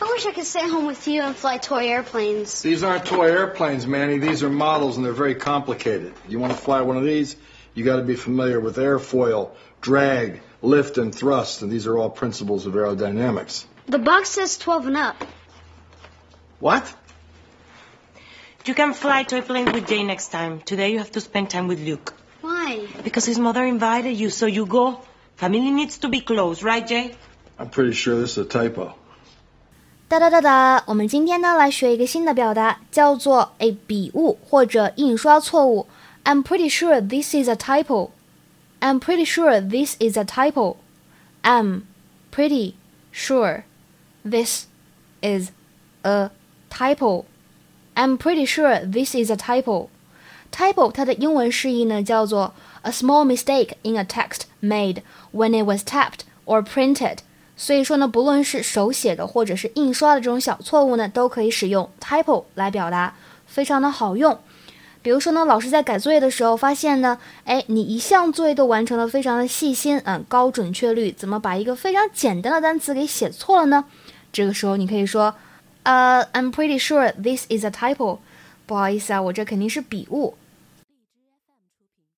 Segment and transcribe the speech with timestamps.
[0.00, 2.62] I wish I could stay home with you and fly toy airplanes.
[2.62, 4.18] These aren't toy airplanes, Manny.
[4.18, 6.14] These are models, and they're very complicated.
[6.28, 7.36] You want to fly one of these,
[7.74, 9.50] you got to be familiar with airfoil,
[9.80, 13.64] drag, lift, and thrust, and these are all principles of aerodynamics.
[13.86, 15.24] The box says 12 and up.
[16.60, 16.94] What?
[18.64, 20.60] You can fly toy plane with Jay next time.
[20.60, 22.14] Today you have to spend time with Luke.
[22.40, 22.86] Why?
[23.02, 25.00] Because his mother invited you, so you go.
[25.36, 27.14] Family needs to be close, right, Jay?
[27.58, 28.94] I'm pretty sure this is a typo.
[30.07, 35.87] 哒哒哒哒，我们今天呢来学一个新的表达，叫做诶笔误或者印刷错误。
[36.23, 38.11] I'm pretty sure this is a typo.
[38.79, 40.75] I'm pretty sure this is a typo.
[41.41, 41.83] I'm
[42.31, 42.75] pretty
[43.11, 43.63] sure
[44.23, 44.67] this
[45.21, 45.49] is
[46.03, 46.29] a
[46.69, 47.25] typo.
[47.95, 49.89] I'm pretty sure this is a typo.
[50.51, 57.19] Typo 它的英文释义呢叫做 a small mistake in a text made when it was typed or printed.
[57.60, 63.14] 所以说呢，不论是手写的或者是印刷的这种小错误呢，都可以使用 typo 来表达，
[63.46, 64.38] 非常的好用。
[65.02, 73.84] 比如说呢，老师在改作业的时候发现呢，哎，你一项作业都完成的非常的细心，嗯，高准确率，怎么把一个非常简单的单词给写错了呢？
[74.32, 75.34] 这个时候你可以说，
[75.82, 78.18] 呃，I'm pretty sure this is a typo。
[78.66, 80.34] 不好意思啊，我这肯定是笔误。